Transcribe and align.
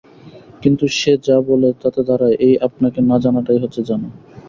কিন্তু 0.61 0.85
সে 0.97 1.13
যা 1.25 1.37
বলে 1.47 1.69
তাতে 1.81 2.01
দাঁড়ায় 2.07 2.35
এই 2.45 2.55
আপনাকে 2.67 2.99
না-জানাটাই 3.09 3.61
হচ্ছে 3.63 3.81
জানা। 3.89 4.09